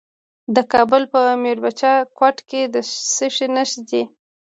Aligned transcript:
د 0.55 0.57
کابل 0.71 1.03
په 1.13 1.21
میربچه 1.43 1.93
کوټ 2.17 2.37
کې 2.49 2.61
د 2.73 2.75
څه 3.15 3.25
شي 3.35 3.47
نښې 3.55 3.81
دي؟ 3.89 4.03